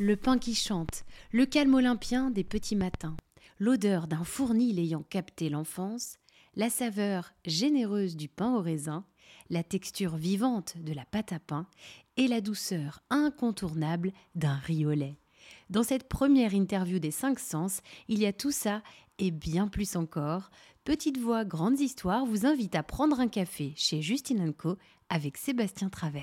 Le 0.00 0.14
pain 0.14 0.38
qui 0.38 0.54
chante, 0.54 1.04
le 1.32 1.44
calme 1.44 1.74
olympien 1.74 2.30
des 2.30 2.44
petits 2.44 2.76
matins, 2.76 3.16
l'odeur 3.58 4.06
d'un 4.06 4.22
fournil 4.22 4.78
ayant 4.78 5.02
capté 5.02 5.48
l'enfance, 5.48 6.18
la 6.54 6.70
saveur 6.70 7.32
généreuse 7.44 8.16
du 8.16 8.28
pain 8.28 8.54
au 8.54 8.60
raisin, 8.60 9.04
la 9.50 9.64
texture 9.64 10.16
vivante 10.16 10.76
de 10.78 10.92
la 10.92 11.04
pâte 11.04 11.32
à 11.32 11.40
pain 11.40 11.66
et 12.16 12.28
la 12.28 12.40
douceur 12.40 13.00
incontournable 13.10 14.12
d'un 14.34 14.56
riolet. 14.56 15.16
Dans 15.70 15.82
cette 15.82 16.08
première 16.08 16.54
interview 16.54 16.98
des 16.98 17.10
cinq 17.10 17.38
sens, 17.38 17.80
il 18.08 18.20
y 18.20 18.26
a 18.26 18.32
tout 18.32 18.52
ça 18.52 18.82
et 19.18 19.30
bien 19.30 19.68
plus 19.68 19.96
encore. 19.96 20.50
Petite 20.88 21.18
Voix, 21.18 21.44
Grandes 21.44 21.80
Histoires 21.80 22.24
vous 22.24 22.46
invite 22.46 22.74
à 22.74 22.82
prendre 22.82 23.20
un 23.20 23.28
café 23.28 23.74
chez 23.76 24.00
Justine 24.00 24.54
Co 24.56 24.78
avec 25.10 25.36
Sébastien 25.36 25.90
Travers. 25.90 26.22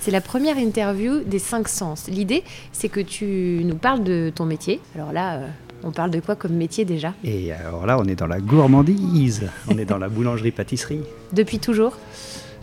C'est 0.00 0.10
la 0.10 0.20
première 0.20 0.58
interview 0.58 1.20
des 1.20 1.38
cinq 1.38 1.68
sens. 1.68 2.08
L'idée, 2.08 2.42
c'est 2.72 2.88
que 2.88 2.98
tu 2.98 3.62
nous 3.64 3.76
parles 3.76 4.02
de 4.02 4.32
ton 4.34 4.44
métier. 4.44 4.80
Alors 4.96 5.12
là, 5.12 5.36
euh, 5.36 5.48
on 5.84 5.92
parle 5.92 6.10
de 6.10 6.18
quoi 6.18 6.34
comme 6.34 6.54
métier 6.54 6.84
déjà? 6.84 7.14
Et 7.22 7.52
alors 7.52 7.86
là, 7.86 7.96
on 7.96 8.06
est 8.06 8.16
dans 8.16 8.26
la 8.26 8.40
gourmandise. 8.40 9.48
On 9.68 9.78
est 9.78 9.84
dans 9.84 9.98
la 9.98 10.08
boulangerie-pâtisserie. 10.08 11.02
Depuis 11.32 11.60
toujours? 11.60 11.96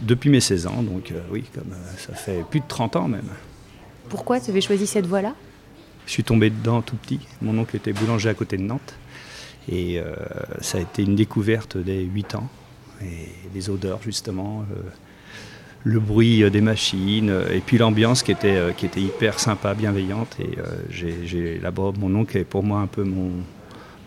Depuis 0.02 0.30
mes 0.30 0.42
16 0.42 0.68
ans, 0.68 0.84
donc 0.84 1.12
euh, 1.12 1.22
oui, 1.32 1.46
comme 1.56 1.72
euh, 1.72 1.98
ça 1.98 2.16
fait 2.16 2.44
plus 2.50 2.60
de 2.60 2.68
30 2.68 2.98
ans 2.98 3.08
même. 3.08 3.30
Pourquoi 4.10 4.42
tu 4.42 4.52
avais 4.52 4.60
choisi 4.60 4.88
cette 4.88 5.08
voie-là? 5.08 5.36
Je 6.06 6.12
suis 6.12 6.26
tombé 6.26 6.50
dedans 6.50 6.82
tout 6.82 6.98
petit. 6.98 7.22
Mon 7.42 7.58
oncle 7.58 7.78
était 7.78 7.94
boulanger 7.94 8.28
à 8.28 8.34
côté 8.34 8.58
de 8.58 8.64
Nantes. 8.64 8.94
Et 9.72 10.02
ça 10.60 10.78
a 10.78 10.82
été 10.82 11.04
une 11.04 11.16
découverte 11.16 11.78
dès 11.78 12.02
8 12.02 12.36
ans. 12.36 12.50
Les 13.54 13.70
odeurs, 13.70 14.02
justement, 14.04 14.66
le 15.84 16.00
bruit 16.00 16.44
euh, 16.44 16.50
des 16.50 16.62
machines 16.62 17.30
euh, 17.30 17.54
et 17.54 17.60
puis 17.60 17.78
l'ambiance 17.78 18.24
qui 18.24 18.32
était, 18.32 18.56
euh, 18.56 18.72
qui 18.72 18.86
était 18.86 19.02
hyper 19.02 19.40
sympa, 19.40 19.74
bienveillante. 19.74 20.38
Et 20.40 20.58
j'ai 20.90 21.60
là-bas, 21.60 21.92
mon 22.00 22.14
oncle 22.16 22.38
est 22.38 22.44
pour 22.44 22.64
moi 22.64 22.80
un 22.80 22.88
peu 22.88 23.04
mon, 23.04 23.32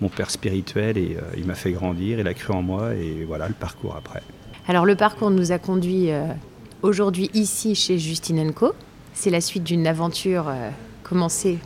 mon 0.00 0.08
père 0.08 0.30
spirituel 0.30 0.98
et 0.98 1.16
il 1.36 1.46
m'a 1.46 1.54
fait 1.54 1.72
grandir, 1.72 2.18
il 2.18 2.26
a 2.26 2.34
cru 2.34 2.52
en 2.52 2.62
moi 2.62 2.94
et 2.94 3.24
voilà 3.26 3.48
le 3.48 3.54
parcours 3.54 3.96
après. 3.96 4.22
Alors 4.68 4.84
le 4.84 4.96
parcours 4.96 5.30
nous 5.30 5.52
a 5.52 5.58
conduit 5.58 6.10
aujourd'hui 6.82 7.30
ici 7.34 7.74
chez 7.74 7.98
Justine 7.98 8.52
Co. 8.52 8.72
C'est 9.14 9.30
la 9.30 9.40
suite 9.40 9.64
d'une 9.64 9.86
aventure 9.86 10.52
commencée. 11.02 11.58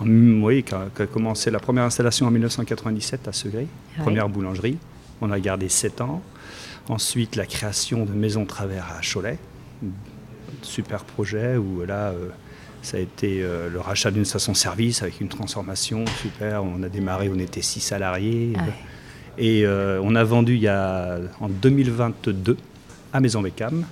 Oui, 0.00 0.62
qui 0.62 0.74
a, 0.74 1.06
commencé 1.06 1.50
la 1.50 1.58
première 1.58 1.84
installation 1.84 2.26
en 2.26 2.30
1997 2.30 3.28
à 3.28 3.32
Segré, 3.32 3.66
première 3.98 4.28
boulangerie. 4.28 4.78
On 5.20 5.30
a 5.30 5.40
gardé 5.40 5.68
7 5.68 6.00
ans. 6.02 6.22
Ensuite, 6.88 7.36
la 7.36 7.46
création 7.46 8.04
de 8.04 8.12
Maison 8.12 8.44
Travers 8.44 8.86
à 8.96 9.00
Cholet, 9.00 9.38
super 10.62 11.04
projet 11.04 11.56
où 11.56 11.84
là, 11.84 12.10
euh, 12.10 12.28
ça 12.82 12.98
a 12.98 13.00
été 13.00 13.42
euh, 13.42 13.68
le 13.68 13.80
rachat 13.80 14.10
d'une 14.10 14.24
station-service 14.24 15.02
avec 15.02 15.20
une 15.20 15.28
transformation 15.28 16.04
super. 16.20 16.62
On 16.62 16.82
a 16.82 16.88
démarré, 16.88 17.28
on 17.28 17.38
était 17.38 17.62
six 17.62 17.80
salariés. 17.80 18.52
Ah 18.56 18.62
et 19.38 19.66
euh, 19.66 20.00
on 20.02 20.14
a 20.14 20.24
vendu 20.24 20.54
il 20.54 20.62
y 20.62 20.68
a, 20.68 21.18
en 21.40 21.48
2022 21.48 22.56
à 23.12 23.20
Maison 23.20 23.42
Beckham 23.42 23.84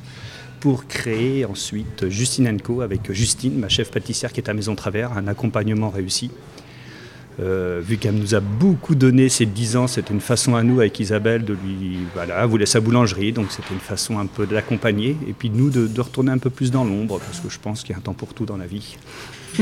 pour 0.65 0.87
créer 0.87 1.45
ensuite 1.45 2.09
Justine 2.09 2.59
Co 2.59 2.81
avec 2.81 3.13
Justine, 3.13 3.59
ma 3.59 3.69
chef 3.69 3.91
pâtissière 3.91 4.33
qui 4.33 4.41
est 4.41 4.49
à 4.49 4.55
Maison 4.55 4.75
Travers, 4.75 5.13
un 5.13 5.27
accompagnement 5.27 5.91
réussi. 5.91 6.31
Euh, 7.41 7.81
vu 7.83 7.99
qu'elle 7.99 8.15
nous 8.15 8.35
a 8.35 8.41
beaucoup 8.41 8.95
donné 8.95 9.29
ces 9.29 9.47
10 9.47 9.77
ans, 9.77 9.87
c'était 9.87 10.13
une 10.13 10.21
façon 10.21 10.55
à 10.55 10.63
nous 10.63 10.81
avec 10.81 11.01
Isabelle 11.01 11.45
de 11.45 11.55
lui, 11.55 11.99
voilà, 12.15 12.47
voulait 12.47 12.67
sa 12.67 12.81
boulangerie, 12.81 13.33
donc 13.33 13.51
c'était 13.51 13.75
une 13.75 13.81
façon 13.81 14.19
un 14.19 14.27
peu 14.27 14.47
de 14.47 14.55
l'accompagner, 14.55 15.17
et 15.27 15.33
puis 15.33 15.51
nous 15.51 15.71
de, 15.71 16.01
retourner 16.01 16.31
un 16.31 16.39
peu 16.39 16.51
plus 16.51 16.71
dans 16.71 16.85
l'ombre, 16.85 17.19
parce 17.19 17.41
que 17.41 17.49
je 17.49 17.59
pense 17.59 17.83
qu'il 17.83 17.91
y 17.91 17.95
a 17.95 17.99
un 17.99 18.03
temps 18.03 18.15
pour 18.15 18.35
tout 18.35 18.45
dans 18.45 18.57
la 18.57 18.67
vie. 18.67 18.97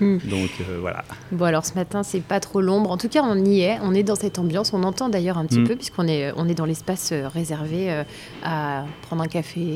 donc 0.00 0.50
euh, 0.60 0.78
voilà. 0.80 1.04
Bon 1.30 1.44
alors 1.44 1.66
ce 1.66 1.74
matin 1.74 2.02
c'est 2.02 2.22
pas 2.22 2.40
trop 2.40 2.62
l'ombre, 2.62 2.90
en 2.90 2.96
tout 2.96 3.08
cas 3.08 3.22
on 3.22 3.44
y 3.44 3.60
est, 3.60 3.78
on 3.82 3.92
est 3.92 4.02
dans 4.02 4.14
cette 4.14 4.38
ambiance, 4.38 4.72
on 4.72 4.82
entend 4.84 5.10
d'ailleurs 5.10 5.36
un 5.36 5.44
petit 5.44 5.60
mm. 5.60 5.68
peu 5.68 5.76
puisqu'on 5.76 6.08
est, 6.08 6.32
on 6.36 6.48
est 6.48 6.54
dans 6.54 6.64
l'espace 6.64 7.10
euh, 7.12 7.28
réservé 7.28 8.04
à 8.42 8.86
prendre 9.02 9.22
un 9.22 9.28
café, 9.28 9.66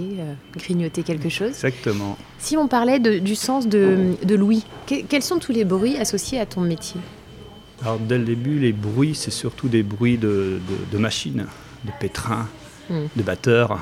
grignoter 0.56 1.03
quelque 1.03 1.28
chose. 1.28 1.50
Exactement. 1.50 2.16
Si 2.38 2.56
on 2.56 2.66
parlait 2.66 2.98
du 2.98 3.34
sens 3.34 3.69
de, 3.69 4.14
de 4.25 4.34
Louis, 4.34 4.64
quels 4.87 5.22
sont 5.22 5.38
tous 5.38 5.53
les 5.53 5.64
bruits 5.64 5.98
associés 5.98 6.41
à 6.41 6.47
ton 6.47 6.62
métier? 6.62 7.00
Alors 7.83 7.99
dès 7.99 8.19
le 8.19 8.25
début, 8.25 8.59
les 8.59 8.72
bruits, 8.72 9.15
c'est 9.15 9.31
surtout 9.31 9.69
des 9.69 9.83
bruits 9.83 10.19
de, 10.19 10.61
machines, 10.93 11.47
de 11.84 11.93
pétrins, 12.00 12.49
hmm. 12.91 13.06
de 13.15 13.22
batteurs, 13.22 13.78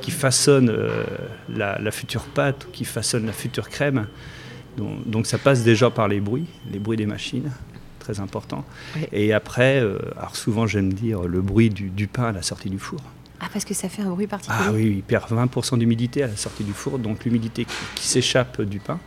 qui, 0.00 0.10
façonnent 0.10 0.70
euh, 0.70 1.04
la, 1.48 1.90
future 1.90 2.24
pâte, 2.24 2.66
qui 2.72 2.84
façonnent 2.84 3.26
la 3.26 3.32
future 3.32 3.68
crème. 3.68 4.06
Donc, 4.76 5.26
ça 5.26 5.38
passe 5.38 5.62
déjà 5.62 5.90
par 5.90 6.08
les 6.08 6.20
bruits, 6.20 6.46
les 6.72 6.78
bruits 6.78 6.96
des 6.96 7.06
machines, 7.06 7.50
très 7.98 8.20
important. 8.20 8.64
Et 9.12 9.32
après, 9.32 9.80
euh, 9.80 9.98
alors 10.16 10.36
souvent 10.36 10.66
j'aime 10.66 10.92
dire 10.92 11.22
le 11.22 11.40
bruit 11.40 11.70
du, 11.70 12.06
pain 12.08 12.24
à 12.24 12.32
la 12.32 12.42
sortie 12.42 12.70
du 12.70 12.78
four. 12.78 13.00
Ah, 13.40 13.46
parce 13.52 13.64
que 13.64 13.74
ça 13.74 13.88
fait 13.88 14.02
un 14.02 14.10
bruit 14.10 14.26
particulier? 14.26 14.64
Ah 14.64 14.72
oui, 14.72 14.94
il 14.96 15.02
perd 15.02 15.30
20% 15.30 15.78
d'humidité 15.78 16.22
à 16.22 16.28
la 16.28 16.36
sortie 16.36 16.64
du 16.64 16.72
four, 16.72 16.98
donc 16.98 17.24
l'humidité 17.24 17.66
qui 17.94 18.06
s'échappe 18.06 18.62
du 18.62 18.78
pain 18.78 18.98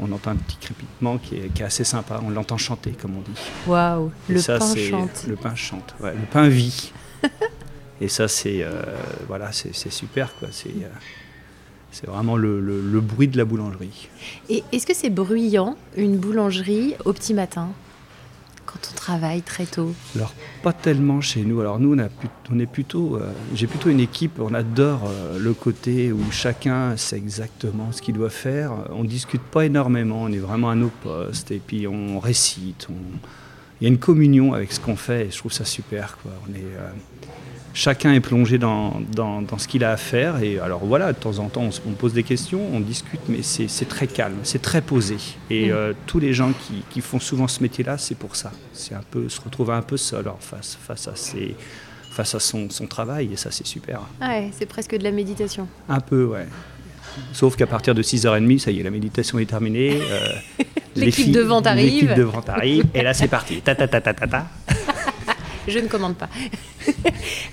on 0.00 0.10
entend 0.12 0.32
un 0.32 0.36
petit 0.36 0.56
crépitement 0.56 1.18
qui 1.18 1.36
est, 1.36 1.62
assez 1.62 1.84
sympa. 1.84 2.20
On 2.24 2.30
l'entend 2.30 2.58
chanter, 2.58 2.92
comme 2.92 3.16
on 3.16 3.20
dit. 3.20 3.40
Waouh, 3.66 4.10
le 4.28 4.40
pain 4.40 4.76
chante. 4.76 5.24
Le 5.28 5.36
pain 5.36 5.54
chante, 5.54 5.94
le 6.00 6.26
pain 6.30 6.48
vit. 6.48 6.92
Et 8.00 8.08
ça, 8.08 8.26
c'est 8.26 8.62
euh, 8.62 8.82
voilà, 9.28 9.50
c'est 9.52 9.92
super, 9.92 10.34
quoi. 10.36 10.48
C'est 10.50 10.70
euh, 10.70 10.88
c'est 11.92 12.06
vraiment 12.06 12.36
le, 12.36 12.58
le, 12.58 13.00
bruit 13.00 13.28
de 13.28 13.36
la 13.36 13.44
boulangerie. 13.44 14.08
Et 14.48 14.64
est-ce 14.72 14.86
que 14.86 14.94
c'est 14.94 15.10
bruyant, 15.10 15.76
une 15.96 16.16
boulangerie 16.16 16.94
au 17.04 17.12
petit 17.12 17.34
matin? 17.34 17.68
Quand 18.72 18.88
on 18.90 18.94
travaille 18.94 19.42
très 19.42 19.66
tôt 19.66 19.94
Alors 20.16 20.32
pas 20.62 20.72
tellement 20.72 21.20
chez 21.20 21.42
nous. 21.42 21.60
Alors 21.60 21.78
nous 21.78 21.94
on, 21.94 22.58
est 22.58 22.66
plutôt, 22.66 23.16
euh, 23.16 23.32
j'ai 23.54 23.66
plutôt 23.66 23.90
une 23.90 24.00
équipe. 24.00 24.40
On 24.40 24.54
adore 24.54 25.02
euh, 25.06 25.38
le 25.38 25.52
côté 25.52 26.12
où 26.12 26.20
chacun 26.30 26.96
sait 26.96 27.16
exactement 27.16 27.92
ce 27.92 28.00
qu'il 28.00 28.14
doit 28.14 28.30
faire. 28.30 28.72
On 28.90 29.04
discute 29.04 29.42
pas 29.42 29.66
énormément. 29.66 30.22
On 30.22 30.32
est 30.32 30.38
vraiment 30.38 30.70
à 30.70 30.74
nos 30.74 30.90
postes 31.02 31.50
et 31.50 31.60
puis 31.64 31.86
on 31.86 32.18
récite. 32.18 32.88
Il 33.80 33.84
y 33.84 33.86
a 33.86 33.88
une 33.88 33.98
communion 33.98 34.54
avec 34.54 34.72
ce 34.72 34.80
qu'on 34.80 34.96
fait 34.96 35.26
et 35.26 35.30
je 35.30 35.38
trouve 35.38 35.52
ça 35.52 35.64
super. 35.64 36.16
On 36.48 36.54
est, 36.54 36.58
euh, 36.58 36.90
chacun 37.74 38.12
est 38.12 38.20
plongé 38.20 38.58
dans, 38.58 39.00
dans, 39.14 39.58
ce 39.58 39.68
qu'il 39.68 39.84
a 39.84 39.92
à 39.92 39.96
faire. 39.96 40.42
Et 40.42 40.58
alors 40.58 40.84
voilà, 40.84 41.12
de 41.12 41.18
temps 41.18 41.38
en 41.38 41.48
temps, 41.48 41.68
on, 41.86 41.92
pose 41.92 42.12
des 42.12 42.22
questions, 42.22 42.60
on 42.72 42.80
discute, 42.80 43.20
mais 43.28 43.42
c'est 43.42 43.88
très 43.88 44.06
calme, 44.06 44.38
c'est 44.42 44.62
très 44.62 44.80
posé. 44.80 45.16
Et 45.50 45.68
mm. 45.68 45.72
euh, 45.72 45.92
tous 46.06 46.18
les 46.18 46.32
gens 46.32 46.52
qui, 46.52 46.82
qui, 46.90 47.00
font 47.00 47.20
souvent 47.20 47.48
ce 47.48 47.62
métier-là, 47.62 47.98
c'est 47.98 48.16
pour 48.16 48.36
ça. 48.36 48.52
C'est 48.72 48.94
un 48.94 49.04
peu 49.10 49.28
se 49.28 49.40
retrouver 49.40 49.74
un 49.74 49.82
peu 49.82 49.96
seul 49.96 50.28
en 50.28 50.38
face, 50.38 50.78
face 50.80 51.08
à 51.08 51.16
ses, 51.16 51.54
face 52.10 52.34
à 52.34 52.40
son, 52.40 52.70
son 52.70 52.86
travail, 52.86 53.30
et 53.32 53.36
ça, 53.36 53.50
c'est 53.50 53.66
super. 53.66 54.00
Ouais, 54.20 54.50
c'est 54.52 54.66
presque 54.66 54.96
de 54.96 55.04
la 55.04 55.10
méditation. 55.10 55.66
Un 55.88 56.00
peu, 56.00 56.24
ouais. 56.24 56.46
Sauf 57.32 57.56
qu'à 57.56 57.66
partir 57.66 57.94
de 57.94 58.02
6h30, 58.02 58.58
ça 58.58 58.70
y 58.70 58.80
est, 58.80 58.82
la 58.82 58.90
méditation 58.90 59.38
est 59.38 59.46
terminée. 59.46 60.00
Euh, 60.00 60.64
l'équipe 60.96 61.30
de 61.30 61.40
vente 61.40 61.66
arrive. 61.66 61.92
L'équipe 61.92 62.14
de 62.14 62.22
vente 62.22 62.48
arrive, 62.48 62.84
et 62.94 63.02
là, 63.02 63.12
c'est 63.12 63.28
parti. 63.28 63.60
Ta 63.60 63.74
ta 63.74 63.88
ta 63.88 64.00
ta 64.00 64.14
ta 64.14 64.26
ta. 64.26 64.46
Je 65.68 65.78
ne 65.78 65.88
commande 65.88 66.16
pas. 66.16 66.28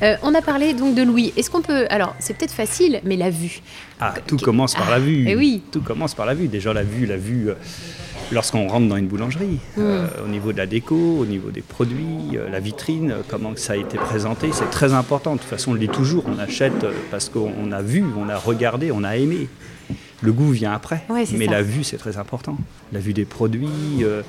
Euh, 0.02 0.16
on 0.24 0.34
a 0.34 0.42
parlé 0.42 0.74
donc 0.74 0.96
de 0.96 1.04
Louis. 1.04 1.34
Est-ce 1.36 1.52
qu'on 1.52 1.62
peut. 1.62 1.86
Alors, 1.90 2.16
c'est 2.20 2.36
peut-être 2.36 2.54
facile, 2.54 3.02
mais 3.04 3.18
la 3.18 3.30
vue. 3.30 3.60
Ah, 4.00 4.14
tout 4.26 4.38
commence 4.38 4.74
par 4.74 4.90
la 4.90 4.96
ah, 4.96 5.00
vue. 5.00 5.26
Eh 5.28 5.36
oui. 5.36 5.62
Tout 5.72 5.82
commence 5.82 6.16
par 6.16 6.26
la 6.26 6.34
vue. 6.34 6.48
Déjà, 6.48 6.74
la 6.74 6.84
vue, 6.84 7.06
la 7.06 7.18
vue. 7.18 7.50
Euh, 7.50 7.56
lorsqu'on 8.32 8.68
rentre 8.70 8.88
dans 8.88 8.96
une 8.96 9.08
boulangerie, 9.08 9.60
hmm. 9.76 9.82
euh, 9.82 10.08
au 10.24 10.30
niveau 10.30 10.54
de 10.54 10.58
la 10.58 10.68
déco, 10.68 10.96
au 10.96 11.26
niveau 11.26 11.52
des 11.52 11.62
produits, 11.62 12.38
la 12.50 12.62
vitrine, 12.62 13.16
comment 13.28 13.52
ça 13.58 13.74
a 13.74 13.76
été 13.76 13.98
présenté, 13.98 14.50
c'est 14.54 14.70
très 14.70 14.94
important. 14.94 15.34
De 15.34 15.42
toute 15.42 15.50
façon, 15.50 15.72
on 15.72 15.74
le 15.74 15.82
dit 15.82 15.90
toujours, 15.90 16.24
on 16.28 16.40
achète 16.40 16.86
parce 17.12 17.28
qu'on 17.28 17.72
a 17.74 17.82
vu, 17.82 18.06
on 18.18 18.30
a 18.30 18.38
regardé, 18.38 18.92
on 18.92 19.04
a 19.04 19.18
aimé. 19.18 19.50
Le 20.22 20.34
goût 20.34 20.52
vient 20.52 20.74
après, 20.74 21.06
mais 21.34 21.46
la 21.46 21.62
vue, 21.62 21.84
c'est 21.84 21.98
très 21.98 22.18
important. 22.18 22.58
La 22.92 23.00
vue 23.00 23.14
des 23.14 23.26
produits. 23.26 24.04
Euh, 24.04 24.22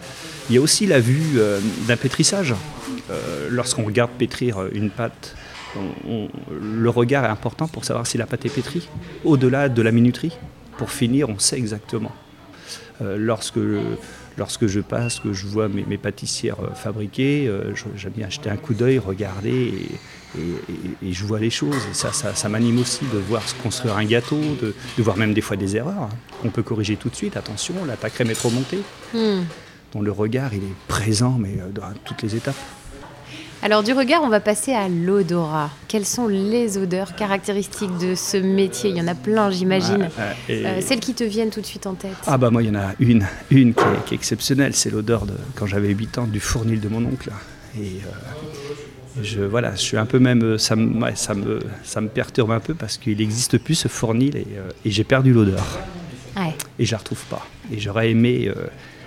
il 0.48 0.54
y 0.54 0.58
a 0.58 0.60
aussi 0.60 0.86
la 0.86 1.00
vue 1.00 1.38
euh, 1.38 1.60
d'un 1.88 1.96
pétrissage. 1.96 2.54
Euh, 3.10 3.48
lorsqu'on 3.50 3.84
regarde 3.84 4.10
pétrir 4.12 4.66
une 4.72 4.90
pâte, 4.90 5.34
le 5.74 6.90
regard 6.90 7.24
est 7.24 7.28
important 7.28 7.66
pour 7.66 7.84
savoir 7.84 8.06
si 8.06 8.18
la 8.18 8.26
pâte 8.26 8.46
est 8.46 8.54
pétrie. 8.54 8.88
Au-delà 9.24 9.68
de 9.68 9.82
la 9.82 9.90
minuterie, 9.90 10.36
pour 10.78 10.90
finir, 10.90 11.28
on 11.28 11.38
sait 11.38 11.58
exactement. 11.58 12.12
lorsque 13.00 13.58
lorsque 14.38 14.66
je 14.66 14.80
passe, 14.80 15.20
que 15.20 15.32
je 15.32 15.46
vois 15.46 15.68
mes, 15.68 15.98
pâtissières 15.98 16.60
euh, 16.60 16.74
fabriquer, 16.74 17.46
euh, 17.48 17.74
j'aime 17.96 18.12
bien 18.12 18.26
acheter 18.26 18.50
un 18.50 18.56
coup 18.56 18.74
d'œil, 18.74 18.98
regarder 18.98 19.72
et, 20.34 21.12
je 21.12 21.24
vois 21.24 21.40
les 21.40 21.50
choses. 21.50 21.82
Et 21.90 21.94
ça, 21.94 22.12
ça, 22.12 22.48
m'anime 22.48 22.78
aussi 22.78 23.04
de 23.12 23.18
voir 23.18 23.46
se 23.48 23.54
construire 23.54 23.96
un 23.96 24.04
gâteau, 24.04 24.40
de, 24.62 24.74
voir 24.98 25.16
même 25.16 25.34
des 25.34 25.40
fois 25.40 25.56
des 25.56 25.76
erreurs 25.76 26.08
qu'on 26.40 26.50
peut 26.50 26.62
corriger 26.62 26.96
tout 26.96 27.08
de 27.08 27.16
suite. 27.16 27.36
Attention, 27.36 27.74
la 27.84 27.96
crème 27.96 28.30
est 28.30 28.34
trop 28.34 28.50
montée. 28.50 28.82
Hmm. 29.12 29.42
le 30.00 30.12
regard, 30.12 30.54
il 30.54 30.62
est 30.62 30.76
présent, 30.86 31.36
mais 31.38 31.58
euh, 31.58 31.70
dans 31.72 31.92
toutes 32.04 32.22
les 32.22 32.36
étapes. 32.36 32.54
Alors 33.62 33.82
du 33.82 33.92
regard, 33.92 34.22
on 34.22 34.30
va 34.30 34.40
passer 34.40 34.72
à 34.72 34.88
l'odorat. 34.88 35.70
Quelles 35.86 36.06
sont 36.06 36.28
les 36.28 36.78
odeurs 36.78 37.14
caractéristiques 37.14 37.94
de 37.98 38.14
ce 38.14 38.38
métier? 38.38 38.88
Il 38.88 38.96
y 38.96 39.02
en 39.02 39.06
a 39.06 39.14
plein, 39.14 39.50
j'imagine. 39.50 40.08
Euh, 40.48 40.80
celles 40.80 41.00
qui 41.00 41.12
te 41.12 41.24
viennent 41.24 41.50
tout 41.50 41.60
de 41.60 41.66
suite 41.66 41.86
en 41.86 41.92
tête 41.92 42.16
Ah 42.26 42.38
bah 42.38 42.48
moi, 42.48 42.62
il 42.62 42.68
y 42.68 42.70
en 42.70 42.80
a 42.80 42.92
une, 43.00 43.26
une 43.50 43.74
qui 43.74 44.12
est, 44.12 44.14
exceptionnelle. 44.14 44.74
C'est 44.74 44.88
l'odeur 44.88 45.26
de 45.26 45.34
quand 45.56 45.66
j'avais 45.66 45.90
8 45.90 46.18
ans 46.18 46.26
du 46.26 46.40
fournil 46.40 46.80
de 46.80 46.88
mon 46.88 47.04
oncle. 47.04 47.30
Et 47.78 47.80
euh, 47.82 49.22
je, 49.22 49.42
voilà, 49.42 49.72
je 49.72 49.80
suis 49.80 49.98
un 49.98 50.06
peu 50.06 50.18
même, 50.18 50.56
ça 50.56 50.74
me, 50.74 51.14
ça 51.14 51.34
me, 51.34 51.60
ça 51.84 52.00
me 52.00 52.08
perturbe 52.08 52.52
un 52.52 52.60
peu 52.60 52.72
parce 52.74 52.96
qu'il 52.96 53.18
n'existe 53.18 53.58
plus 53.58 53.74
ce 53.74 53.88
fournil 53.88 54.36
et, 54.36 54.46
et 54.86 54.90
j'ai 54.90 55.04
perdu 55.04 55.34
l'odeur. 55.34 55.64
Et 56.78 56.86
je 56.86 56.92
la 56.92 56.98
retrouve 56.98 57.22
pas. 57.26 57.46
Et 57.70 57.78
j'aurais 57.78 58.10
aimé 58.10 58.50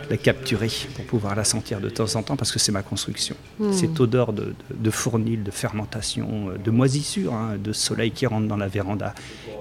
la 0.09 0.17
capturer 0.17 0.69
pour 0.95 1.05
pouvoir 1.05 1.35
la 1.35 1.43
sentir 1.43 1.79
de 1.79 1.89
temps 1.89 2.15
en 2.15 2.23
temps 2.23 2.35
parce 2.35 2.51
que 2.51 2.59
c'est 2.59 2.71
ma 2.71 2.83
construction. 2.83 3.35
Hmm. 3.59 3.71
Cette 3.71 3.99
odeur 3.99 4.33
de, 4.33 4.91
fournil, 4.91 5.43
de 5.43 5.51
fermentation, 5.51 6.49
euh, 6.49 6.57
de 6.57 6.71
moisissure, 6.71 7.33
hein, 7.33 7.57
de 7.57 7.73
soleil 7.73 8.11
qui 8.11 8.25
rentre 8.25 8.47
dans 8.47 8.57
la 8.57 8.67
véranda, 8.67 9.13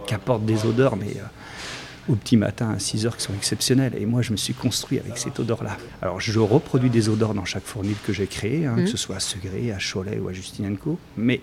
qui 0.06 0.14
apporte 0.14 0.44
des 0.44 0.64
odeurs, 0.66 0.96
mais 0.96 1.16
euh, 1.16 2.12
au 2.12 2.16
petit 2.16 2.36
matin 2.36 2.70
à 2.70 2.78
6 2.78 3.06
heures 3.06 3.16
qui 3.16 3.22
sont 3.22 3.34
exceptionnelles. 3.34 3.94
Et 3.96 4.06
moi, 4.06 4.22
je 4.22 4.32
me 4.32 4.36
suis 4.36 4.54
construit 4.54 4.98
avec 4.98 5.18
cette 5.18 5.38
odeur-là. 5.38 5.76
Alors, 6.00 6.20
je 6.20 6.38
reproduis 6.38 6.90
des 6.90 7.08
odeurs 7.08 7.34
dans 7.34 7.44
chaque 7.44 7.64
fournil 7.64 7.96
que 8.04 8.12
j'ai 8.12 8.26
créé, 8.26 8.66
hein, 8.66 8.74
que 8.76 8.82
hmm. 8.82 8.86
ce 8.86 8.96
soit 8.96 9.16
à 9.16 9.20
Segré, 9.20 9.72
à 9.72 9.78
Cholet 9.78 10.18
ou 10.18 10.28
à 10.28 10.32
Justinenco, 10.32 10.98
mais 11.16 11.40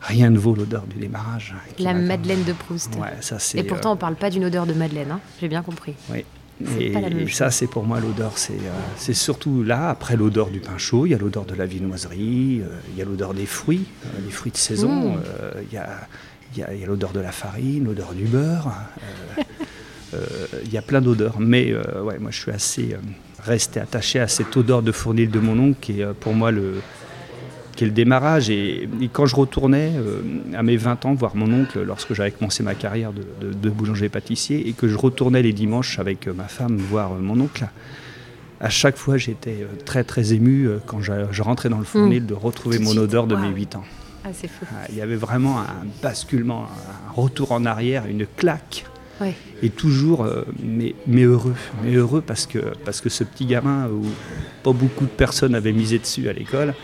rien 0.00 0.30
ne 0.30 0.38
vaut 0.38 0.54
l'odeur 0.54 0.86
du 0.86 0.96
démarrage. 0.96 1.54
Hein, 1.56 1.72
la 1.78 1.94
Madeleine 1.94 2.44
de 2.44 2.52
Proust. 2.52 2.94
Ouais, 2.96 3.14
ça, 3.20 3.38
Et 3.54 3.64
pourtant, 3.64 3.92
on 3.92 3.94
ne 3.94 4.00
parle 4.00 4.16
pas 4.16 4.30
d'une 4.30 4.44
odeur 4.44 4.66
de 4.66 4.74
Madeleine, 4.74 5.18
j'ai 5.40 5.48
bien 5.48 5.62
compris. 5.62 5.94
Oui, 6.10 6.24
et, 6.80 6.92
ça, 7.28 7.50
c'est 7.50 7.66
pour 7.66 7.84
moi 7.84 8.00
l'odeur. 8.00 8.32
Euh, 8.50 8.54
c'est 8.96 9.14
surtout 9.14 9.62
là, 9.62 9.90
après 9.90 10.16
l'odeur 10.16 10.48
du 10.48 10.60
pain 10.60 10.78
chaud, 10.78 11.06
il 11.06 11.10
y 11.10 11.14
a 11.14 11.18
l'odeur 11.18 11.44
de 11.44 11.54
la 11.54 11.66
viennoiserie, 11.66 12.62
euh, 12.62 12.80
il 12.92 12.98
y 12.98 13.02
a 13.02 13.04
l'odeur 13.04 13.34
des 13.34 13.46
fruits, 13.46 13.84
euh, 14.04 14.08
les 14.24 14.30
fruits 14.30 14.52
de 14.52 14.56
saison, 14.56 15.14
mmh. 15.14 15.22
il 15.70 15.78
y 16.58 16.62
a, 16.62 16.86
l'odeur 16.86 17.12
de 17.12 17.20
la 17.20 17.32
farine, 17.32 17.84
l'odeur 17.84 18.12
du 18.12 18.24
beurre. 18.24 18.72
il 20.64 20.72
y 20.72 20.78
a 20.78 20.82
plein 20.82 21.00
d'odeurs. 21.00 21.38
Mais 21.38 21.74
ouais, 21.74 22.18
moi, 22.18 22.30
je 22.30 22.40
suis 22.40 22.50
assez 22.50 22.96
resté 23.44 23.78
attaché 23.78 24.18
à 24.18 24.26
cette 24.26 24.56
odeur 24.56 24.82
de 24.82 24.90
fournil 24.90 25.30
de 25.30 25.38
mon 25.38 25.58
oncle 25.58 25.78
qui 25.80 26.00
est 26.00 26.14
pour 26.14 26.34
moi 26.34 26.50
le, 26.50 26.80
qui 27.78 27.84
le 27.84 27.92
démarrage. 27.92 28.50
Et, 28.50 28.88
quand 29.12 29.26
je 29.26 29.36
retournais 29.36 29.92
euh, 29.94 30.20
à 30.54 30.64
mes 30.64 30.76
20 30.76 31.06
ans 31.06 31.14
voir 31.14 31.36
mon 31.36 31.52
oncle, 31.52 31.80
lorsque 31.82 32.12
j'avais 32.12 32.32
commencé 32.32 32.64
ma 32.64 32.74
carrière 32.74 33.12
de, 33.12 33.70
boulanger-pâtissier, 33.70 34.68
et 34.68 34.72
que 34.72 34.88
je 34.88 34.96
retournais 34.96 35.42
les 35.42 35.52
dimanches 35.52 36.00
avec 36.00 36.26
euh, 36.26 36.32
ma 36.32 36.48
femme 36.48 36.76
voir 36.76 37.12
euh, 37.12 37.18
mon 37.20 37.38
oncle, 37.38 37.68
à 38.60 38.68
chaque 38.68 38.96
fois 38.96 39.16
j'étais 39.16 39.64
très 39.84 40.02
très 40.02 40.32
ému 40.32 40.68
quand 40.86 41.00
je, 41.00 41.42
rentrais 41.42 41.68
dans 41.68 41.78
le 41.78 41.84
fournil 41.84 42.24
mmh. 42.24 42.26
de 42.26 42.34
retrouver 42.34 42.80
mon 42.80 42.96
odeur 42.96 43.28
de 43.28 43.36
mes 43.36 43.50
8 43.50 43.76
ans. 43.76 43.84
Ah, 44.24 44.32
fou. 44.32 44.66
Ah, 44.72 44.86
il 44.88 44.96
y 44.96 45.00
avait 45.00 45.14
vraiment 45.14 45.60
un 45.60 45.86
basculement, 46.02 46.64
un 46.64 47.12
retour 47.12 47.52
en 47.52 47.64
arrière, 47.64 48.06
une 48.06 48.26
claque. 48.36 48.84
Et 49.62 49.70
toujours, 49.70 50.28
mais, 50.62 50.94
mais, 51.08 51.22
heureux. 51.22 51.54
Mais 51.82 51.94
heureux 51.94 52.20
parce 52.20 52.46
que, 52.46 52.58
parce 52.84 53.00
que 53.00 53.08
ce 53.08 53.24
petit 53.24 53.46
gamin, 53.46 53.88
où 53.88 54.04
pas 54.62 54.72
beaucoup 54.72 55.04
de 55.04 55.10
personnes 55.10 55.56
avaient 55.56 55.72
misé 55.72 55.98
dessus 55.98 56.28
à 56.28 56.32
l'école, 56.32 56.74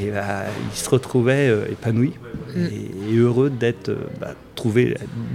et 0.00 0.10
bah, 0.10 0.44
il 0.70 0.76
se 0.76 0.88
retrouvait 0.88 1.48
euh, 1.48 1.70
épanoui 1.70 2.12
mm. 2.54 2.66
et, 3.10 3.16
heureux 3.16 3.50
d'être, 3.50 3.90
euh, 3.90 4.06
bah, 4.20 4.34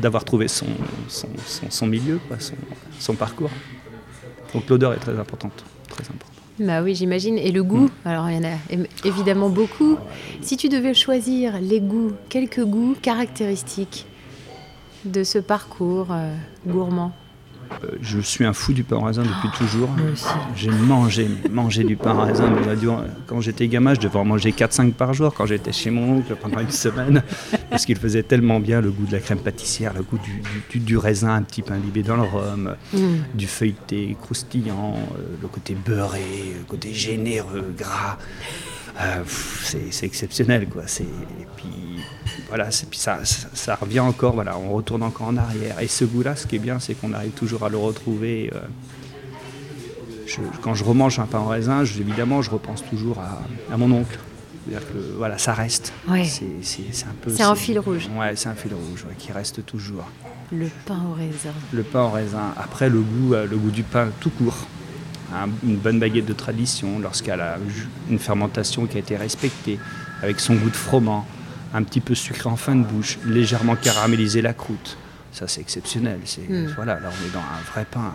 d'avoir 0.02 0.26
trouvé 0.26 0.48
son, 0.48 0.68
son, 1.08 1.88
milieu, 1.88 2.20
son, 3.00 3.16
parcours. 3.16 3.50
Donc 4.54 4.70
l'odeur 4.70 4.94
est 4.94 4.98
très 5.00 5.18
importante, 5.18 5.64
très 5.90 6.04
importante. 6.04 6.30
Bah 6.60 6.84
oui, 6.84 6.94
j'imagine. 6.94 7.38
Et 7.38 7.52
le 7.52 7.64
goût, 7.64 7.86
mm. 7.86 7.92
alors 8.06 8.30
il 8.30 8.36
y 8.36 8.40
en 8.40 8.50
a 8.50 8.58
évidemment 9.04 9.50
beaucoup. 9.50 9.98
Si 10.42 10.58
tu 10.58 10.70
devais 10.70 10.94
choisir 10.94 11.60
les 11.62 11.80
goûts, 11.80 12.14
quelques 12.30 12.64
goûts 12.64 12.96
caractéristiques 13.02 14.06
de 15.06 15.24
ce 15.24 15.40
parcours 15.40 16.08
euh, 16.12 16.36
gourmand? 16.68 17.12
Je 18.02 18.20
suis 18.20 18.46
un 18.46 18.54
fou 18.54 18.74
du 18.74 18.84
pain 18.84 18.98
en 18.98 19.04
raisin 19.04 19.24
depuis 19.24 19.50
toujours. 19.58 19.90
J'ai 20.56 20.70
mangé, 20.70 21.28
mangé 21.52 21.84
du 21.84 21.96
pain 21.96 22.12
en 22.12 22.26
raisin. 22.26 22.52
Quand 23.28 23.42
j'étais 23.42 23.68
gamin, 23.68 23.94
je 23.94 24.00
devais 24.00 24.18
en 24.18 24.26
manger 24.26 24.52
4-5 24.52 24.94
par 24.94 25.14
jour 25.14 25.34
quand 25.34 25.46
j'étais 25.46 25.72
chez 25.72 25.90
mon 25.90 26.18
oncle 26.18 26.36
pendant 26.36 26.60
une 26.60 26.72
semaine. 26.72 27.24
parce 27.70 27.86
qu'il 27.86 27.98
faisait 27.98 28.24
tellement 28.24 28.60
bien 28.60 28.82
le 28.82 28.92
goût 28.92 29.06
de 29.06 29.12
la 29.12 29.20
crème 29.20 29.40
pâtissière, 29.40 29.94
le 29.94 30.04
goût 30.04 30.20
du, 30.76 30.98
raisin, 30.98 31.36
un 31.36 31.42
petit 31.42 31.62
pain 31.62 31.78
libé 31.78 32.04
dans 32.04 32.16
le 32.16 32.24
rhum, 32.24 32.76
mm. 32.94 32.98
du 33.34 33.48
feuilleté 33.48 34.16
croustillant, 34.22 34.96
euh, 35.18 35.22
le 35.42 35.48
côté 35.48 35.76
beurré, 35.76 36.22
le 36.60 36.66
côté 36.66 36.94
généreux, 36.94 37.74
gras. 37.78 38.18
Euh, 39.00 39.24
c'est 39.64 40.06
exceptionnel 40.06 40.68
quoi. 40.68 40.84
Et 40.84 41.48
puis 41.56 42.04
voilà, 42.48 42.70
puis 42.90 43.00
ça, 43.00 43.20
ça, 43.24 43.76
revient 43.76 44.02
encore, 44.02 44.36
voilà, 44.36 44.58
on 44.58 44.74
retourne 44.74 45.02
encore 45.02 45.28
en 45.28 45.38
arrière. 45.38 45.80
Et 45.80 45.88
ce 45.88 46.06
goût-là, 46.06 46.36
ce 46.36 46.46
qui 46.46 46.58
est 46.58 46.60
bien, 46.60 46.80
c'est 46.80 46.94
qu'on 46.94 47.14
arrive 47.14 47.32
toujours 47.32 47.64
à 47.64 47.70
le 47.70 47.78
retrouver. 47.78 48.52
Euh, 48.54 48.60
quand 50.62 50.74
je 50.74 50.84
remange 50.84 51.20
un 51.20 51.26
pain 51.26 51.40
en 51.40 51.48
raisin, 51.48 51.84
évidemment, 51.84 52.42
je 52.42 52.50
repense 52.50 52.84
toujours 52.88 53.20
à, 53.20 53.78
mon 53.78 53.92
oncle. 53.92 54.20
C'est-à-dire 54.66 54.88
que 54.88 54.98
voilà, 55.18 55.38
ça 55.38 55.54
reste. 55.54 55.94
C'est 56.32 57.06
un 57.06 57.16
peu. 57.22 57.32
C'est 57.32 57.44
un 57.44 57.56
fil 57.56 57.80
rouge. 57.80 58.10
Ouais, 58.18 58.36
c'est 58.36 58.50
un 58.50 58.56
fil 58.56 58.74
rouge 58.74 59.06
qui 59.18 59.32
reste 59.32 59.66
toujours. 59.66 60.06
Le 60.52 60.68
pain 60.86 61.00
au 61.10 61.14
raisin. 61.14 61.54
Le 61.74 61.84
pain 61.84 62.04
au 62.04 62.10
raisin. 62.12 62.54
Après, 62.58 62.90
le 62.90 63.02
goût, 63.02 63.34
euh, 63.34 63.48
le 63.48 63.58
goût 63.58 63.72
du 63.72 63.84
pain 63.84 64.10
tout 64.20 64.30
court. 64.30 64.68
Une 65.64 65.78
bonne 65.78 66.00
baguette 66.00 66.26
de 66.26 66.34
tradition, 66.34 67.00
lorsqu'elle 67.00 67.42
a 67.42 67.58
une 68.10 68.20
fermentation 68.20 68.86
qui 68.86 68.98
a 68.98 69.00
été 69.00 69.16
respectée, 69.18 69.80
avec 70.22 70.40
son 70.40 70.56
goût 70.56 70.70
de 70.70 70.76
froment, 70.76 71.26
un 71.74 71.84
petit 71.84 72.00
peu 72.00 72.16
sucré 72.16 72.50
en 72.50 72.56
fin 72.56 72.76
de 72.76 72.84
bouche, 72.84 73.18
légèrement 73.26 73.76
caramélisé 73.76 74.42
la 74.42 74.54
croûte. 74.54 74.98
Ça, 75.32 75.48
c'est 75.48 75.62
exceptionnel. 75.62 76.20
C'est, 76.26 76.48
hmm. 76.48 76.74
Voilà, 76.76 77.00
là, 77.00 77.10
on 77.10 77.28
est 77.28 77.32
dans 77.32 77.40
un 77.40 77.72
vrai 77.74 77.86
pain. 77.90 78.14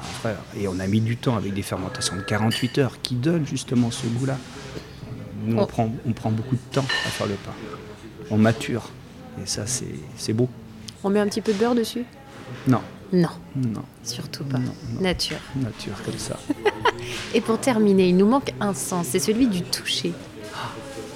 et 0.56 0.68
on 0.68 0.78
a 0.78 0.86
mis 0.86 1.00
du 1.00 1.16
temps 1.16 1.36
avec 1.36 1.52
des 1.52 1.62
fermentations 1.62 2.14
de 2.14 2.22
48 2.22 2.78
heures 2.78 3.02
qui 3.02 3.16
donnent 3.16 3.46
justement 3.46 3.90
ce 3.90 4.06
goût-là. 4.06 4.38
Nous, 5.44 5.56
on, 5.56 5.62
oh. 5.62 5.66
prend, 5.66 5.92
on 6.06 6.12
prend 6.12 6.30
beaucoup 6.30 6.54
de 6.54 6.72
temps 6.72 6.86
à 7.06 7.08
faire 7.10 7.26
le 7.26 7.34
pain. 7.34 7.52
On 8.30 8.38
mature. 8.38 8.88
Et 9.42 9.46
ça, 9.46 9.64
c'est, 9.66 10.32
beau. 10.32 10.48
On 11.02 11.10
met 11.10 11.20
un 11.20 11.26
petit 11.26 11.40
peu 11.40 11.52
de 11.52 11.58
beurre 11.58 11.74
dessus? 11.74 12.04
Non. 12.66 12.82
Non. 13.12 13.28
Non. 13.56 13.82
Surtout 14.02 14.44
pas. 14.44 14.58
Nature. 15.00 15.38
Nature, 15.56 16.02
comme 16.04 16.18
ça. 16.18 16.38
et 17.34 17.40
pour 17.40 17.58
terminer, 17.58 18.08
il 18.08 18.16
nous 18.16 18.26
manque 18.26 18.52
un 18.60 18.74
sens, 18.74 19.08
c'est 19.10 19.18
celui 19.18 19.46
du 19.46 19.62
toucher 19.62 20.12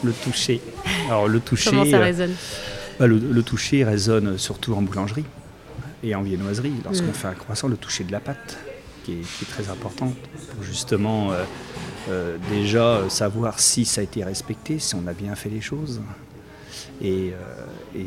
le 0.02 0.12
toucher. 0.12 0.60
Alors 1.08 1.28
le 1.28 1.40
toucher. 1.40 1.70
Comment 1.70 1.84
ça 1.84 1.98
euh, 1.98 2.02
résonne 2.02 2.34
bah, 2.98 3.06
le, 3.06 3.42
toucher 3.42 3.84
résonne 3.84 4.38
surtout 4.38 4.74
en 4.74 4.82
boulangerie 4.82 5.24
et 6.02 6.14
en 6.14 6.22
viennoiserie. 6.22 6.74
Lorsqu'on 6.84 7.08
mm. 7.08 7.14
fait 7.14 7.28
un 7.28 7.34
croissant, 7.34 7.68
le 7.68 7.76
toucher 7.76 8.04
de 8.04 8.12
la 8.12 8.20
pâte, 8.20 8.58
qui 9.04 9.12
est, 9.12 9.50
très 9.50 9.70
important 9.70 10.12
pour 10.52 10.62
justement 10.62 11.32
euh, 11.32 11.44
euh, 12.10 12.36
déjà 12.50 13.08
savoir 13.08 13.60
si 13.60 13.84
ça 13.84 14.00
a 14.00 14.04
été 14.04 14.22
respecté, 14.22 14.78
si 14.78 14.94
on 14.94 15.06
a 15.06 15.12
bien 15.12 15.34
fait 15.34 15.48
les 15.48 15.60
choses. 15.60 16.00
Et, 17.02 17.32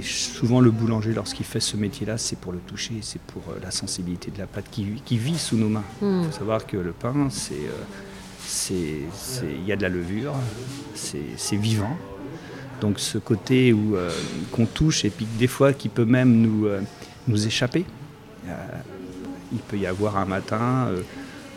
souvent 0.01 0.61
le 0.61 0.71
boulanger, 0.71 1.13
lorsqu'il 1.13 1.45
fait 1.45 1.59
ce 1.59 1.77
métier-là, 1.77 2.17
c'est 2.17 2.37
pour 2.37 2.51
le 2.51 2.59
toucher, 2.59 2.95
c'est 3.01 3.21
pour 3.21 3.43
la 3.61 3.71
sensibilité 3.71 4.31
de 4.31 4.39
la 4.39 4.47
pâte 4.47 4.65
qui, 4.71 5.17
vit 5.17 5.37
sous 5.37 5.57
nos 5.57 5.69
mains. 5.69 5.83
Il 6.01 6.07
mm. 6.07 6.23
faut 6.25 6.37
savoir 6.39 6.65
que 6.65 6.77
le 6.77 6.91
pain, 6.91 7.29
c'est 7.29 7.55
il 9.43 9.65
y 9.65 9.71
a 9.71 9.75
de 9.75 9.81
la 9.81 9.89
levure, 9.89 10.33
c'est 10.93 11.55
vivant. 11.55 11.95
Donc 12.81 12.99
ce 12.99 13.17
côté 13.17 13.71
où 13.73 13.95
euh, 13.95 14.11
qu'on 14.51 14.65
touche 14.65 15.05
et 15.05 15.09
puis 15.09 15.25
des 15.39 15.47
fois 15.47 15.71
qui 15.73 15.87
peut 15.87 16.05
même 16.05 16.41
nous, 16.41 16.67
euh, 16.67 16.81
nous 17.27 17.47
échapper. 17.47 17.85
Euh, 18.47 18.51
il 19.53 19.59
peut 19.59 19.77
y 19.77 19.87
avoir 19.87 20.17
un 20.17 20.25
matin 20.25 20.89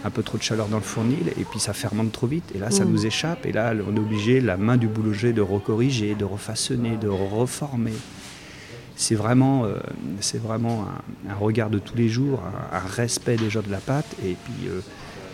un 0.05 0.11
peu 0.11 0.23
trop 0.23 0.39
de 0.39 0.43
chaleur 0.43 0.69
dans 0.69 0.77
le 0.77 0.83
fournil 0.83 1.33
et 1.39 1.45
puis 1.45 1.59
ça 1.59 1.73
fermente 1.73 2.13
trop 2.13 2.27
vite 2.27 2.45
et 2.55 2.59
là 2.59 2.71
ça 2.71 2.85
mm. 2.85 2.91
nous 2.91 3.07
échappe 3.07 3.47
et 3.47 3.53
là 3.53 3.73
on 3.89 3.97
est 3.97 3.99
obligé 3.99 4.41
la 4.41 4.57
main 4.57 4.77
du 4.77 4.87
boulanger 4.87 5.33
de 5.33 5.41
recorriger, 5.41 6.15
de 6.15 6.25
refaçonner, 6.25 6.97
de 6.97 7.09
reformer. 7.09 7.95
C'est 8.97 9.15
vraiment, 9.15 9.65
c'est 10.19 10.43
vraiment 10.43 10.87
un, 11.29 11.35
regard 11.35 11.71
de 11.71 11.79
tous 11.79 11.95
les 11.97 12.09
jours, 12.09 12.43
un, 12.73 12.79
respect 12.81 13.37
déjà 13.37 13.63
de 13.63 13.71
la 13.71 13.79
pâte 13.79 14.13
et 14.25 14.35
puis 14.45 14.69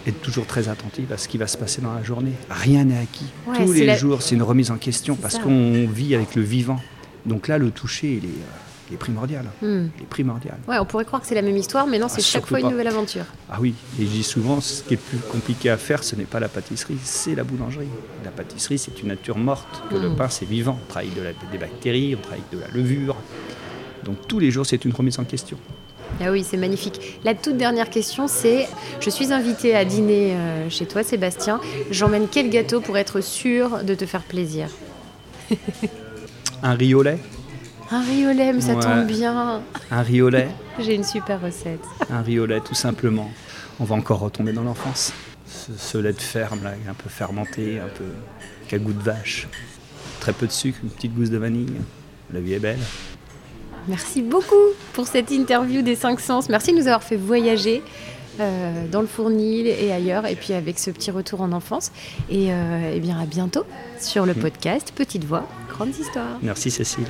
être 0.06 0.20
toujours 0.20 0.46
très 0.46 0.68
attentif 0.68 1.10
à 1.10 1.16
ce 1.16 1.28
qui 1.28 1.38
va 1.38 1.46
se 1.46 1.56
passer 1.56 1.80
dans 1.80 1.94
la 1.94 2.02
journée. 2.02 2.32
Rien 2.50 2.84
n'est 2.84 2.98
acquis. 2.98 3.32
Tous 3.56 3.72
les 3.72 3.96
jours, 3.96 4.22
c'est 4.22 4.34
une 4.34 4.42
remise 4.42 4.70
en 4.70 4.76
question 4.76 5.16
parce 5.16 5.38
qu'on 5.38 5.86
vit 5.88 6.14
avec 6.14 6.34
le 6.34 6.42
vivant. 6.42 6.80
Donc 7.26 7.48
là, 7.48 7.58
le 7.58 7.70
toucher, 7.70 8.20
il 8.22 8.26
est, 8.26 8.42
primordial. 8.96 9.44
Hmm. 9.62 9.86
Il 9.96 10.02
est 10.02 10.08
primordial. 10.08 10.56
Ouais, 10.68 10.78
on 10.78 10.84
pourrait 10.84 11.04
croire 11.04 11.22
que 11.22 11.28
c'est 11.28 11.34
la 11.34 11.42
même 11.42 11.56
histoire, 11.56 11.86
mais 11.86 11.98
non, 11.98 12.08
c'est 12.08 12.20
ah, 12.20 12.24
chaque 12.24 12.46
fois 12.46 12.60
une 12.60 12.70
nouvelle 12.70 12.88
aventure. 12.88 13.24
Ah 13.50 13.58
oui, 13.60 13.74
et 13.98 14.04
je 14.04 14.10
dis 14.10 14.22
souvent, 14.22 14.60
ce 14.60 14.82
qui 14.82 14.94
est 14.94 14.98
plus 14.98 15.18
compliqué 15.18 15.70
à 15.70 15.76
faire, 15.76 16.04
ce 16.04 16.16
n'est 16.16 16.24
pas 16.24 16.40
la 16.40 16.48
pâtisserie, 16.48 16.98
c'est 17.02 17.34
la 17.34 17.44
boulangerie. 17.44 17.88
La 18.24 18.30
pâtisserie, 18.30 18.78
c'est 18.78 19.00
une 19.02 19.08
nature 19.08 19.38
morte, 19.38 19.82
que 19.90 19.96
le 19.96 20.10
hmm. 20.10 20.16
pain, 20.16 20.28
c'est 20.28 20.48
vivant. 20.48 20.78
On 20.82 20.88
travaille 20.88 21.10
de 21.10 21.22
des 21.50 21.58
bactéries, 21.58 22.14
on 22.14 22.22
travaille 22.22 22.42
de 22.52 22.58
la 22.58 22.68
levure. 22.68 23.16
Donc 24.04 24.26
tous 24.28 24.38
les 24.38 24.50
jours, 24.50 24.66
c'est 24.66 24.84
une 24.84 24.92
remise 24.92 25.18
en 25.18 25.24
question. 25.24 25.58
Ah 26.20 26.30
oui, 26.30 26.44
c'est 26.48 26.56
magnifique. 26.56 27.18
La 27.24 27.34
toute 27.34 27.56
dernière 27.56 27.90
question, 27.90 28.28
c'est 28.28 28.68
je 29.00 29.10
suis 29.10 29.32
invitée 29.32 29.74
à 29.74 29.84
dîner 29.84 30.34
euh, 30.34 30.70
chez 30.70 30.86
toi, 30.86 31.02
Sébastien. 31.02 31.60
J'emmène 31.90 32.28
quel 32.30 32.50
gâteau 32.50 32.80
pour 32.80 32.96
être 32.98 33.20
sûr 33.20 33.82
de 33.82 33.94
te 33.94 34.06
faire 34.06 34.22
plaisir? 34.22 34.68
Un 36.62 36.74
riz 36.74 36.94
au 36.94 37.02
lait? 37.02 37.18
Un 37.90 38.00
riz 38.02 38.26
au 38.26 38.32
lait, 38.32 38.52
mais 38.52 38.60
ça 38.60 38.74
Ouais. 38.74 38.82
tombe 38.82 39.06
bien. 39.06 39.62
Un 39.90 40.02
riz 40.02 40.22
au 40.22 40.28
lait 40.30 40.48
J'ai 40.78 40.94
une 40.94 41.04
super 41.04 41.40
recette. 41.40 41.80
Un 42.10 42.22
riz 42.22 42.38
au 42.38 42.46
lait, 42.46 42.60
tout 42.60 42.74
simplement. 42.74 43.30
On 43.80 43.84
va 43.84 43.94
encore 43.96 44.20
retomber 44.20 44.52
dans 44.52 44.62
l'enfance. 44.62 45.12
Ce, 45.46 45.72
ce 45.76 45.98
lait 45.98 46.12
de 46.12 46.20
ferme, 46.20 46.62
là, 46.64 46.70
un 46.88 46.94
peu 46.94 47.08
fermenté, 47.08 47.78
un 47.80 47.88
peu. 47.88 48.04
qui 48.68 48.74
a 48.74 48.78
goût 48.78 48.92
de 48.92 49.02
vache. 49.02 49.46
Très 50.20 50.32
peu 50.32 50.46
de 50.46 50.52
sucre, 50.52 50.78
une 50.82 50.90
petite 50.90 51.14
gousse 51.14 51.30
de 51.30 51.36
vanille. 51.38 51.74
La 52.32 52.40
vie 52.40 52.54
est 52.54 52.58
belle. 52.58 52.78
Merci 53.86 54.22
beaucoup 54.22 54.54
pour 54.94 55.06
cette 55.06 55.30
interview 55.30 55.82
des 55.82 55.94
cinq 55.96 56.18
sens. 56.20 56.48
Merci 56.48 56.72
de 56.72 56.78
nous 56.78 56.86
avoir 56.86 57.02
fait 57.02 57.16
voyager 57.16 57.82
euh, 58.40 58.86
dans 58.90 59.02
le 59.02 59.06
Fournil 59.06 59.66
et 59.66 59.92
ailleurs, 59.92 60.24
et 60.26 60.34
puis 60.36 60.54
avec 60.54 60.78
ce 60.78 60.90
petit 60.90 61.10
retour 61.10 61.42
en 61.42 61.52
enfance. 61.52 61.92
Et, 62.30 62.46
euh, 62.50 62.92
eh 62.94 63.00
bien 63.00 63.18
à 63.20 63.26
bientôt 63.26 63.64
sur 64.00 64.24
le 64.24 64.32
podcast 64.32 64.92
Petite 64.96 65.24
Voix, 65.24 65.46
Grandes 65.68 65.94
Histoires. 66.00 66.38
Merci 66.42 66.70
Cécile. 66.70 67.04